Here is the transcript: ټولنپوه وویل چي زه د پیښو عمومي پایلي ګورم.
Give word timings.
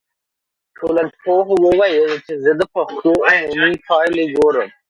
ټولنپوه 0.77 1.47
وویل 1.63 2.11
چي 2.25 2.33
زه 2.43 2.51
د 2.59 2.61
پیښو 2.73 3.11
عمومي 3.31 3.75
پایلي 3.87 4.25
ګورم. 4.35 4.69